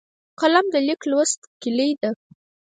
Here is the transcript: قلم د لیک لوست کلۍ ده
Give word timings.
قلم 0.39 0.65
د 0.73 0.75
لیک 0.87 1.01
لوست 1.11 1.39
کلۍ 1.61 1.91
ده 2.01 2.11